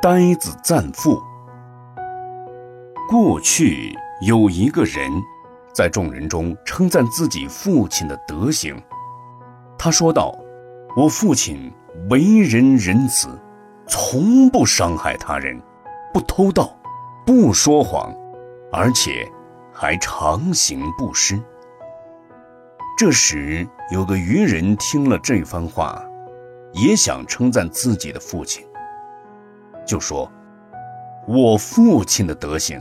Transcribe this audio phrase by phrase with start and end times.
[0.00, 1.20] 呆子赞父。
[3.08, 5.10] 过去有一个人，
[5.74, 8.80] 在众人中称赞自己父亲的德行。
[9.76, 10.32] 他说道
[10.96, 11.72] ：“我父亲
[12.08, 13.28] 为人仁慈，
[13.88, 15.60] 从不伤害他人，
[16.14, 16.72] 不偷盗，
[17.26, 18.14] 不说谎，
[18.70, 19.28] 而且
[19.72, 21.42] 还常行布施。”
[22.96, 26.00] 这时，有个渔人听了这番话，
[26.72, 28.64] 也想称赞自己的父亲。
[29.88, 30.30] 就说
[31.26, 32.78] ：“我父亲的德行，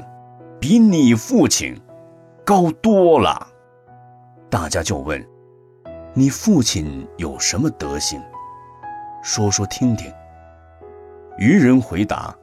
[0.60, 1.74] 比你父亲
[2.46, 3.48] 高多了。”
[4.52, 5.26] 大家就问
[6.14, 8.22] ：“你父亲有什么德行？
[9.24, 10.12] 说说听听。”
[11.40, 12.36] 渔人回答：“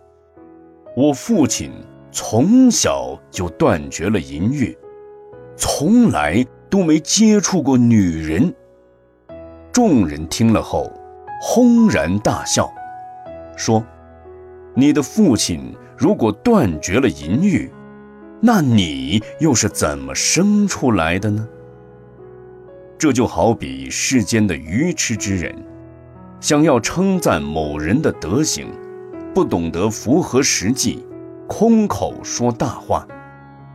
[0.97, 1.71] 我父亲
[2.11, 4.75] 从小就断绝了淫欲，
[5.59, 8.55] 从来都没接触过女人。”
[9.71, 10.91] 众人听了后，
[11.43, 12.73] 轰然大笑，
[13.57, 13.85] 说。
[14.75, 17.71] 你的父亲如果断绝了淫欲，
[18.41, 21.47] 那你又是怎么生出来的呢？
[22.99, 25.55] 这就好比世间的愚痴之人，
[26.41, 28.69] 想要称赞某人的德行，
[29.33, 31.07] 不懂得符合实际，
[31.47, 33.07] 空口说大话，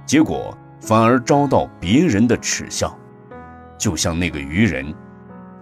[0.05, 2.97] 结果反而遭到别人的耻笑。
[3.77, 4.93] 就像那个愚人，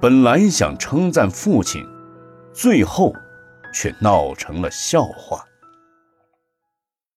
[0.02, 1.86] 本来想称赞父亲，
[2.54, 3.14] 最后。
[3.72, 5.46] 却闹成了笑话。